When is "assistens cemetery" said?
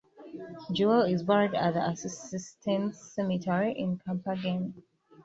1.75-3.71